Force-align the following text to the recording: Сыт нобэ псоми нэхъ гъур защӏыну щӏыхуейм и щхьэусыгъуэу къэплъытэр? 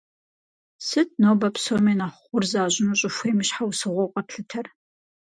Сыт 0.87 1.09
нобэ 1.21 1.47
псоми 1.55 1.93
нэхъ 1.99 2.19
гъур 2.27 2.43
защӏыну 2.51 2.97
щӏыхуейм 2.99 3.37
и 3.43 3.45
щхьэусыгъуэу 3.47 4.11
къэплъытэр? 4.13 4.65